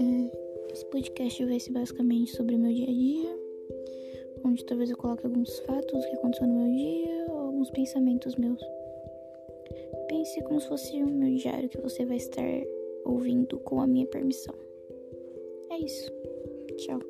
É, 0.00 0.72
esse 0.72 0.86
podcast 0.86 1.44
vai 1.44 1.60
ser 1.60 1.72
basicamente 1.72 2.34
sobre 2.34 2.56
meu 2.56 2.72
dia 2.72 2.88
a 2.88 2.92
dia, 2.92 3.38
onde 4.46 4.64
talvez 4.64 4.88
eu 4.88 4.96
coloque 4.96 5.26
alguns 5.26 5.58
fatos 5.60 6.06
que 6.06 6.14
aconteceu 6.16 6.46
no 6.46 6.54
meu 6.54 6.72
dia 6.74 7.26
ou 7.28 7.38
alguns 7.38 7.70
pensamentos 7.70 8.34
meus. 8.36 8.62
Pense 10.08 10.42
como 10.44 10.58
se 10.58 10.68
fosse 10.68 11.02
o 11.02 11.06
meu 11.06 11.36
diário 11.36 11.68
que 11.68 11.80
você 11.82 12.06
vai 12.06 12.16
estar 12.16 12.42
ouvindo 13.04 13.58
com 13.58 13.82
a 13.82 13.86
minha 13.86 14.06
permissão. 14.06 14.54
É 15.70 15.78
isso. 15.78 16.10
Tchau. 16.78 17.00